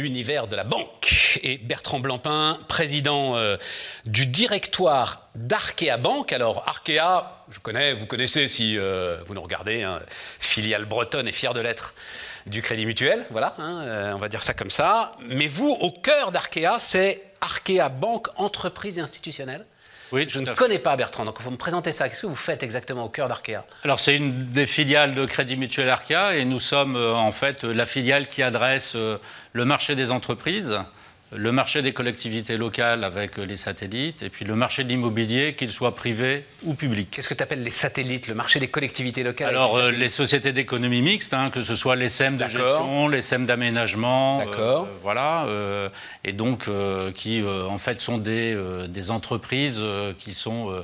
[0.00, 1.38] l'univers de la banque.
[1.42, 3.56] Et Bertrand Blancpain, président euh,
[4.06, 6.32] du directoire d'Arkea Banque.
[6.32, 10.00] Alors, Arkea, je connais, vous connaissez si euh, vous nous regardez, hein,
[10.38, 11.94] filiale bretonne et fière de l'être
[12.46, 15.12] du Crédit Mutuel, voilà, hein, euh, on va dire ça comme ça.
[15.28, 19.64] Mais vous, au cœur d'Arkea, c'est Arkea Banque, entreprise et institutionnelle.
[20.12, 22.08] Oui, Je ne connais pas Bertrand, donc il faut me présenter ça.
[22.08, 23.64] Qu'est-ce que vous faites exactement au cœur d'Arkea?
[23.84, 27.64] Alors c'est une des filiales de Crédit Mutuel Arca et nous sommes euh, en fait
[27.64, 29.18] la filiale qui adresse euh,
[29.52, 30.78] le marché des entreprises,
[31.32, 35.54] le marché des collectivités locales avec euh, les satellites et puis le marché de l'immobilier,
[35.54, 37.08] qu'il soit privé ou public.
[37.10, 40.08] Qu'est-ce que tu appelles les satellites, le marché des collectivités locales Alors, euh, les les
[40.08, 42.58] sociétés d'économie mixte, hein, que ce soit les SEM de D'accord.
[42.58, 44.84] gestion, les SEM d'aménagement, D'accord.
[44.84, 45.88] euh, voilà, euh,
[46.24, 48.56] et donc euh, qui en fait sont des,
[48.88, 49.82] des entreprises
[50.18, 50.82] qui sont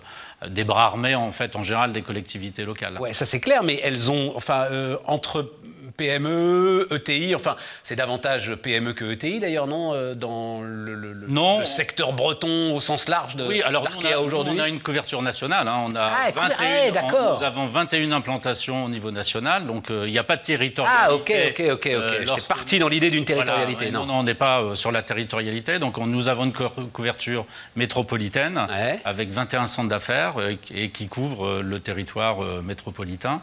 [0.49, 2.99] des bras armés en fait en général des collectivités locales.
[3.01, 4.69] Ouais, ça c'est clair, mais elles ont, enfin,
[5.07, 5.51] entre
[5.97, 11.61] PME, ETI, enfin, c'est davantage PME que ETI d'ailleurs, non euh, Dans le, Non.
[11.61, 13.87] le secteur breton au sens large de Oui, alors
[14.21, 14.55] aujourd'hui.
[14.57, 15.69] on a une couverture nationale.
[15.69, 16.57] hein, on a Ah, couver- 21
[16.89, 17.39] ah, d'accord.
[17.39, 21.01] Nous avons 21 implantations au niveau national, donc euh, il n'y a pas de territorialité.
[21.07, 21.87] Ah, ok, ok, ok, ok.
[21.87, 24.07] euh, J'étais lorsque- parti dans l'idée d'une territorialité, ouais, non.
[24.07, 25.79] non, on n'est pas euh, sur la territorialité.
[25.79, 27.45] Donc, on- nous avons une cou- couverture
[27.77, 29.01] métropolitaine Ouais.
[29.05, 30.35] avec 21 centres d'affaires
[30.75, 33.41] et qui couvrent euh, le territoire métropolitain.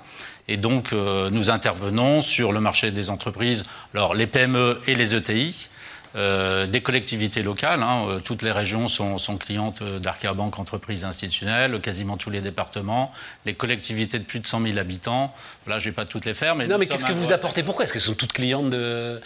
[0.47, 3.63] Et donc, euh, nous intervenons sur le marché des entreprises,
[3.93, 5.69] alors les PME et les ETI.
[6.15, 11.05] euh, des collectivités locales, hein, euh, toutes les régions sont, sont clientes d'Arkea Banque Entreprises
[11.05, 13.11] Institutionnelles, quasiment tous les départements,
[13.47, 15.33] les collectivités de plus de 100 000 habitants.
[15.65, 17.63] Là, je ne vais pas toutes les faire, mais Non, mais qu'est-ce que vous apportez?
[17.63, 19.19] Pourquoi est-ce que ce sont toutes clientes de.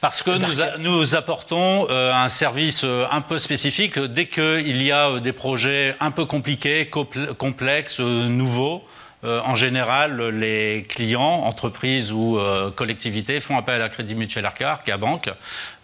[0.00, 4.82] parce que nous, a- nous apportons euh, un service euh, un peu spécifique dès qu'il
[4.82, 8.82] y a euh, des projets un peu compliqués, compl- complexes, nouveaux.
[9.24, 14.72] Euh, en général, les clients, entreprises ou euh, collectivités font appel à Crédit Mutuel Arca,
[14.72, 15.30] Arca Banque,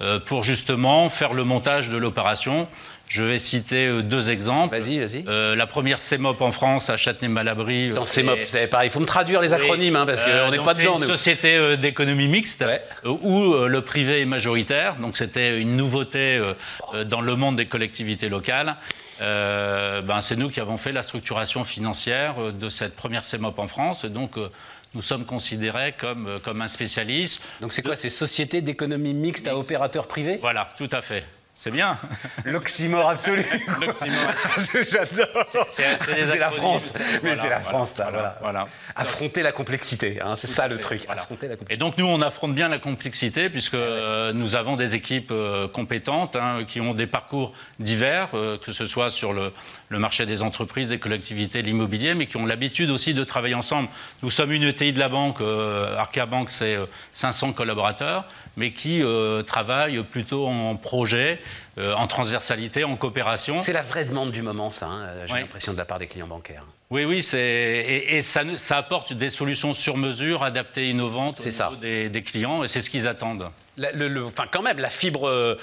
[0.01, 2.67] euh, pour justement faire le montage de l'opération.
[3.07, 4.77] Je vais citer euh, deux exemples.
[4.79, 5.25] Vas-y, vas-y.
[5.29, 7.93] Euh, la première CEMOP en France, à Châtenay-Malabry.
[7.93, 10.05] Dans euh, ces mops, est- vous savez pas, il faut me traduire les acronymes, hein,
[10.05, 11.07] parce euh, qu'on n'est donc pas c'est dedans, une nous.
[11.09, 12.83] société euh, d'économie mixte Ouais.
[13.07, 14.97] euh, où euh, le privé est majoritaire.
[14.97, 16.53] Donc c'était une nouveauté euh,
[16.95, 18.77] euh, dans le monde des collectivités locales.
[19.21, 23.59] Euh, ben, c'est nous qui avons fait la structuration financière euh, de cette première CEMOP
[23.59, 24.05] en France.
[24.05, 24.49] Et donc euh,
[24.95, 27.43] nous sommes considérés comme, comme un spécialiste.
[27.61, 27.97] Donc c'est quoi?
[27.97, 31.25] Ces sociétés d'économie mixte à opérateurs privés Voilà, tout à fait.
[31.61, 31.99] C'est bien.
[32.45, 33.45] L'oxymore absolu.
[33.81, 34.31] L'oxymore.
[34.75, 35.67] J'adore.
[35.67, 36.93] C'est- la France.
[37.25, 38.37] Mais voilà, c'est la voilà, France, ça.
[38.41, 38.69] voilà.
[38.95, 41.03] Affronter la complexité, hein, c'est ça le truc.
[41.07, 41.23] voilà.
[41.23, 41.75] Affronter la complexité.
[41.75, 45.67] Et donc nous, on affronte bien la complexité puisque euh, nous avons des équipes euh,
[45.67, 49.53] compétentes hein, qui ont des parcours divers, euh, que ce soit sur le,
[49.89, 53.57] le marché des entreprises, des collectivités, de l'immobilier, mais qui ont l'habitude aussi de travailler
[53.57, 53.89] ensemble.
[54.23, 58.27] Nous sommes une ETI de la banque, euh, Arca Bank, c'est euh, 500 collaborateurs,
[58.57, 59.03] mais qui
[59.47, 61.41] travaillent plutôt en projet,
[61.79, 63.63] euh, en transversalité, en coopération.
[63.63, 65.41] C'est la vraie demande du moment, ça, hein, j'ai Oui.
[65.41, 66.65] l'impression de la part des clients bancaires.
[66.91, 71.71] Oui, oui, c'est et, et ça, apporte des solutions sur mesure, adaptées, innovantes au ça.
[71.81, 73.51] Des, des clients, et c'est ce qu'ils attendent.
[73.77, 75.55] La- le- le- enfin, quand même, la fibre euh,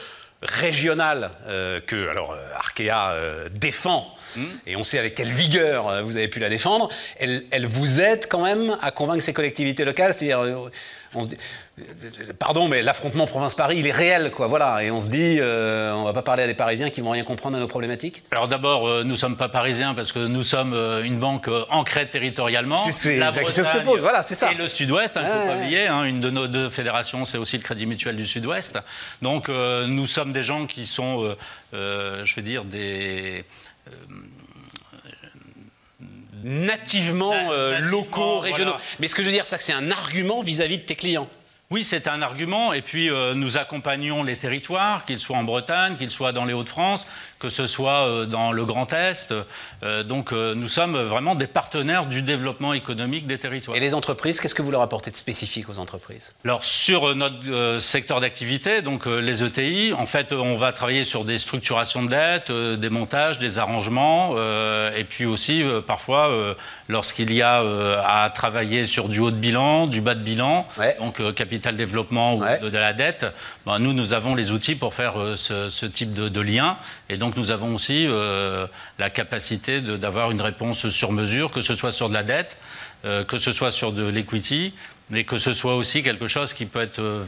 [0.41, 4.07] régionale euh, que alors Arkea euh, défend,
[4.67, 8.01] et on sait avec quelle vigueur euh, vous avez pu la défendre, elle, elle vous
[8.01, 10.13] aide quand même à convaincre ces collectivités locales.
[10.13, 10.69] C'est-à-dire,
[11.13, 11.37] on se dit,
[12.39, 14.47] pardon, mais l'affrontement province-Paris, il est réel, quoi.
[14.47, 17.09] Voilà, et on se dit, euh, on va pas parler à des Parisiens qui vont
[17.11, 18.23] rien comprendre à nos problématiques.
[18.31, 21.47] Alors d'abord, euh, nous ne sommes pas parisiens parce que nous sommes euh, une banque
[21.49, 22.77] euh, ancrée territorialement.
[22.77, 24.51] C'est- c'est La la question que je te pose, voilà, c'est ça.
[24.51, 25.57] Et le Sud-Ouest, il ne faut Ouais, pas ouais.
[25.63, 28.79] oublier, hein, une de nos deux fédérations, c'est aussi le Crédit Mutuel du Sud-Ouest.
[29.21, 31.35] Donc euh, nous sommes des gens qui sont,
[31.73, 33.43] je vais dire, des...
[36.43, 38.41] Nativement euh, Nativement, locaux, voilà.
[38.55, 38.75] régionaux.
[38.99, 41.27] Mais ce que je veux dire, ça, c'est un argument vis-à-vis de tes clients.
[41.71, 42.73] Oui, c'est un argument.
[42.73, 46.53] Et puis, euh, nous accompagnons les territoires, qu'ils soient en Bretagne, qu'ils soient dans les
[46.53, 47.07] Hauts-de-France,
[47.39, 49.33] que ce soit euh, dans le Grand Est.
[49.83, 53.75] Euh, donc, nous sommes vraiment des partenaires du développement économique des territoires.
[53.75, 56.35] Et les entreprises, qu'est-ce que vous leur apportez de spécifique aux entreprises?
[56.45, 61.37] Alors sur notre secteur d'activité, donc les ETI, en fait, on va travailler sur des
[61.39, 64.35] structurations de dettes, des montages, des arrangements,
[64.95, 66.29] et puis aussi parfois
[66.89, 67.63] lorsqu'il y a
[68.05, 70.95] à travailler sur du haut de bilan, du bas de bilan, Ouais.
[70.99, 72.59] donc euh, capital développement ou Ouais.
[72.59, 73.25] de, de la dette,
[73.65, 76.77] ben, nous nous avons les outils pour faire euh, ce, ce type de, de lien,
[77.09, 78.67] et donc nous avons aussi euh,
[78.99, 82.57] la capacité d'avoir une réponse sur mesure, que ce soit sur de la dette,
[83.05, 84.73] euh, que ce soit sur de l'equity,
[85.11, 87.23] mais que ce soit aussi quelque chose qui peut être euh,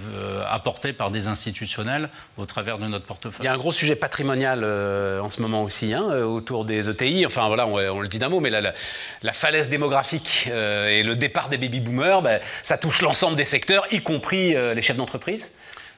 [0.50, 3.45] apporté par des institutionnels au travers de notre Il portefeuille.
[3.45, 6.89] y a un gros sujet patrimonial euh, en ce moment aussi, hein, euh, autour des
[6.89, 7.25] ETI.
[7.27, 8.74] Enfin voilà, on, on le dit d'un mot, mais la, la-
[9.21, 13.45] la falaise démographique euh, et le départ des baby boomers, ben, ça touche l'ensemble des
[13.45, 15.51] secteurs, y compris les chefs d'entreprise.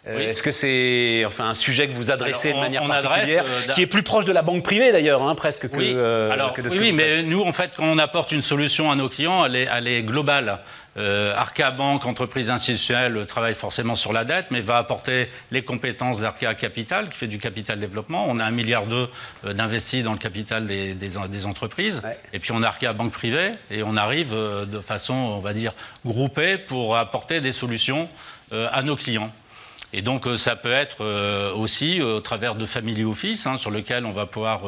[0.07, 3.43] Est-ce que c'est enfin, un sujet que vous adressez de manière particulière,
[3.73, 5.91] qui est plus proche de la banque privée d'ailleurs, hein, presque que, oui.
[6.33, 8.95] Alors, que de ce oui, mais nous, en fait, quand on apporte une solution à
[8.95, 10.59] nos clients, elle est, elle est globale.
[10.99, 16.19] Euh, Arca Banque, entreprise institutionnelle, travaille forcément sur la dette, mais va apporter les compétences
[16.21, 18.25] d'Arca Capital, qui fait du capital développement.
[18.27, 19.09] On a un milliard d'euros
[19.45, 22.01] euh, d'investis dans le capital des, des, entreprises.
[22.33, 25.53] Et puis on a Arca Banque privée, et on arrive euh, de façon, on va
[25.53, 25.73] dire,
[26.05, 28.09] groupée pour apporter des solutions
[28.51, 29.31] euh, à nos clients.
[29.91, 33.57] Et donc euh, ça peut être euh, aussi euh, au travers de Family Office, hein,
[33.57, 34.62] sur lequel on va pouvoir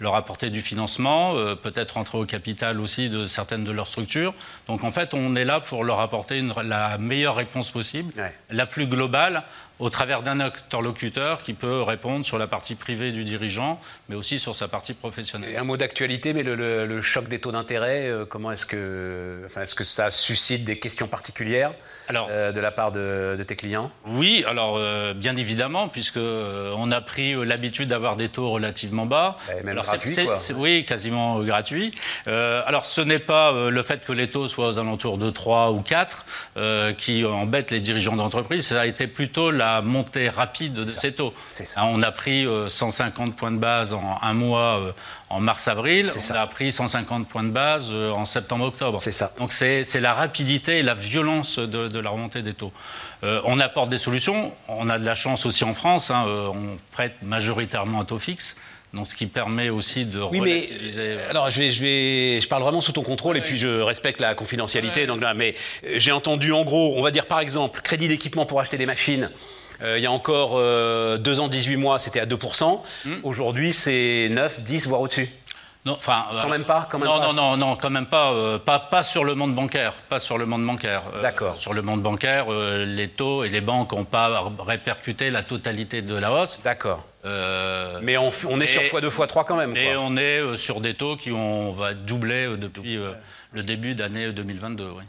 [0.00, 4.34] leur apporter du financement, peut-être entrer au capital aussi de certaines de leurs structures.
[4.66, 8.12] Donc en fait, on est là pour leur apporter la meilleure réponse possible,
[8.50, 9.44] la plus globale,
[9.78, 13.78] au travers d'un interlocuteur qui peut répondre sur la partie privée du dirigeant,
[14.08, 15.52] mais aussi sur sa partie professionnelle.
[15.52, 19.62] Et un mot d'actualité, mais le, choc des taux d'intérêt, euh, comment est-ce que, enfin,
[19.62, 21.72] est-ce que ça suscite des questions particulières
[22.08, 23.90] alors, euh, de la part de, tes clients?
[24.06, 29.36] Oui, alors euh, bien évidemment, puisque on a pris l'habitude d'avoir des taux relativement bas.
[29.62, 30.36] même gratuits, quoi.
[30.56, 31.90] oui, quasiment gratuits.
[32.26, 35.82] alors ce n'est pas le fait que les taux soient aux alentours de 3 ou
[35.82, 41.12] 4 qui embête les dirigeants d'entreprise, ça a été plutôt la montée rapide de ces
[41.12, 41.32] taux.
[41.48, 41.80] Ça.
[41.80, 44.92] Hein, on a pris 150 euh, points de base en un mois euh,
[45.30, 49.00] en mars-avril, on a pris 150 points de base euh, en septembre-octobre.
[49.00, 49.32] C'est ça.
[49.38, 52.72] Donc c'est la rapidité et la violence de, la remontée des taux.
[53.22, 57.22] on apporte des solutions, on a de la chance aussi en France, hein, on prête
[57.22, 58.56] majoritairement à taux fixe.
[58.96, 61.14] Donc, ce qui permet aussi de oui, relativiser.
[61.16, 63.80] Mais, alors, je vais, je vais, je parle vraiment sous ton contrôle et puis je
[63.80, 65.06] respecte la confidentialité.
[65.06, 65.54] Donc là, mais
[65.96, 69.30] j'ai entendu en gros, on va dire par exemple, crédit d'équipement pour acheter des machines.
[69.82, 72.80] Euh, il y a encore euh, deux ans, 18 mois, c'était à 2%.
[73.04, 73.14] Hmm.
[73.22, 75.30] Aujourd'hui, c'est 9, 10, voire au-dessus.
[75.84, 78.58] Non, enfin, quand même pas, quand même non, non, non, non, quand même pas, euh,
[78.58, 81.02] pas, pas sur le monde bancaire, pas sur le monde bancaire.
[81.22, 81.56] D'accord.
[81.56, 86.16] Sur le monde bancaire, les taux et les banques n'ont pas répercuté la totalité de
[86.16, 86.58] la hausse.
[86.64, 87.04] D'accord.
[88.02, 89.76] Mais on, on est sur x2, x3 quand même.
[89.76, 92.98] Et on est sur des taux qui ont, on va doubler depuis
[93.52, 94.84] le début d'année 2022.
[94.96, 95.02] Oui.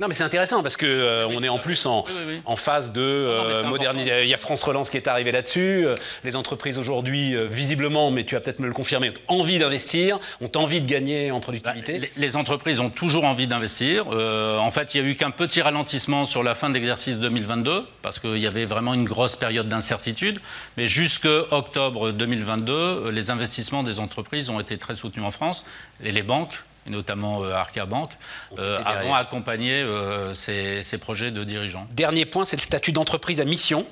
[0.00, 2.04] Non, mais c'est intéressant parce que euh, on est en plus en,
[2.46, 4.22] en phase de euh, modernisation.
[4.24, 5.86] Il y a France Relance qui est arrivé là-dessus.
[5.86, 5.94] Euh,
[6.24, 10.50] les entreprises aujourd'hui, visiblement, mais tu vas peut-être me le confirmer, ont envie d'investir, ont
[10.56, 12.00] envie de gagner en productivité.
[12.00, 14.08] Bah, les, entreprises ont toujours envie d'investir.
[14.08, 17.86] en fait, il n'y a eu qu'un petit ralentissement sur la fin de l'exercice 2022
[18.02, 20.40] parce qu'il y avait vraiment une grosse période d'incertitude.
[20.76, 25.64] Mais jusque octobre 2022, les investissements des entreprises ont été très soutenus en France
[26.02, 28.10] et les banques et notamment euh, Arca Bank,
[28.58, 31.86] euh, avons accompagné euh, ces, projets de dirigeants.
[31.92, 33.86] Dernier point, c'est le statut d'entreprise à mission.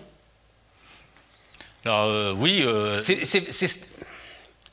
[1.84, 2.64] Alors oui.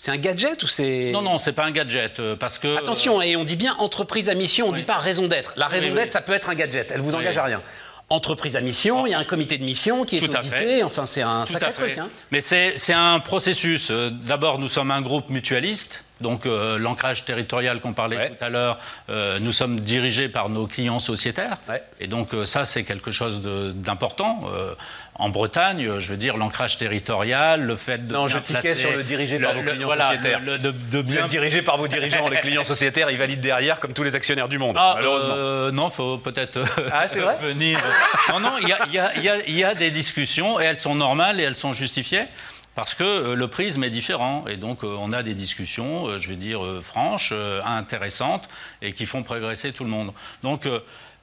[0.02, 2.78] C'est un gadget ou c'est Non, non, c'est pas un gadget parce que.
[2.78, 5.54] Attention, et on dit bien entreprise à mission, on ne dit pas raison d'être.
[5.58, 6.92] La raison d'être, ça peut être un gadget.
[6.92, 7.62] Elle vous engage à rien
[8.12, 11.22] entreprise à mission, il y a un comité de mission qui est audité, enfin c'est
[11.22, 11.98] un sacré truc.
[12.00, 12.10] Hein.
[12.32, 13.92] Mais c'est un processus.
[13.92, 18.78] D'abord, nous sommes un groupe mutualiste, donc euh, l'ancrage territorial qu'on parlait tout à l'heure,
[19.10, 21.58] euh, nous sommes dirigés par nos clients sociétaires.
[22.00, 24.44] Et donc euh, ça, c'est quelque chose d'important.
[25.16, 28.14] en Bretagne, je veux dire, l'ancrage territorial, le fait de...
[28.14, 30.42] Non, je tiquais sur le dirigé par vos clients sociétaires.
[30.42, 31.28] de, bien...
[31.28, 34.58] dirigé par vos dirigeants, les clients sociétaires, ils valident derrière comme tous les actionnaires du
[34.58, 35.72] monde, ah, malheureusement.
[35.72, 36.60] non, il faut peut-être
[36.92, 37.06] ah,
[37.42, 37.80] venir...
[38.30, 42.28] non, non, il y a des discussions et elles sont normales et elles sont justifiées.
[42.76, 46.18] Parce que euh, le prisme est différent et donc euh, on a des discussions, euh,
[46.18, 47.34] je vais dire, franches,
[47.66, 48.48] intéressantes
[48.82, 50.14] et qui font progresser tout le monde.
[50.44, 50.68] Donc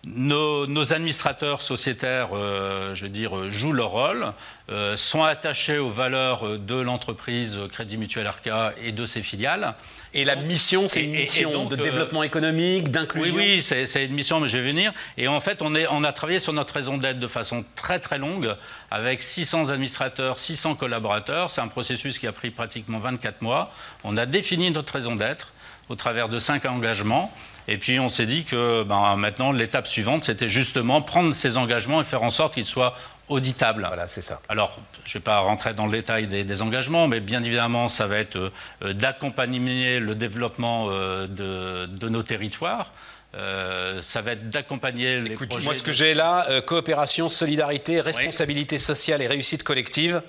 [0.04, 4.32] nos, administrateurs sociétaires, euh, je veux dire, jouent leur rôle,
[4.70, 9.74] euh, sont attachés aux valeurs de l'entreprise Crédit Mutuel Arca et de ses filiales.
[10.14, 13.34] Et la mission, c'est une mission de euh, développement économique, d'inclusion?
[13.34, 14.92] Oui, oui, c'est une mission, mais je vais venir.
[15.18, 17.98] Et en fait, on, est, on a travaillé sur notre raison d'être de façon très
[17.98, 18.54] très longue,
[18.90, 21.50] avec 600 administrateurs, 600 collaborateurs.
[21.50, 23.72] C'est un processus qui a pris pratiquement 24 mois.
[24.04, 25.52] On a défini notre raison d'être
[25.88, 27.32] au travers de cinq engagements.
[27.68, 32.00] Et puis on s'est dit que ben, maintenant l'étape suivante, c'était justement prendre ces engagements
[32.00, 32.94] et faire en sorte qu'ils soient
[33.28, 33.84] auditables.
[33.86, 34.40] Voilà, c'est ça.
[34.48, 38.06] Alors, je ne vais pas rentrer dans le détail des, engagements, mais bien évidemment, ça
[38.06, 42.92] va être euh, d'accompagner le développement euh, de, nos territoires.
[43.34, 48.78] Euh, ça va être d'accompagner les Écoute, Moi, ce que j'ai là, coopération, solidarité, responsabilité
[48.78, 50.22] sociale et réussite collective,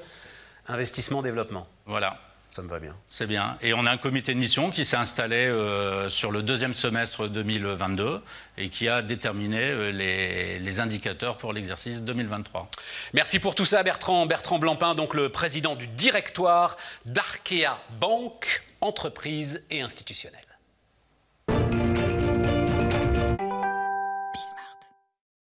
[0.68, 1.68] investissement, développement.
[1.86, 2.20] Voilà.
[2.58, 2.96] Ça me va bien.
[3.08, 3.56] C'est bien.
[3.62, 7.28] Et on a un comité de mission qui s'est installé euh, sur le deuxième semestre
[7.28, 8.20] 2022
[8.58, 12.68] et qui a déterminé euh, les, indicateurs pour l'exercice 2023.
[13.14, 14.26] Merci pour tout ça, Bertrand.
[14.26, 20.47] Bertrand Blampin, donc le président du directoire d'Arkea Banque, entreprise et institutionnelle.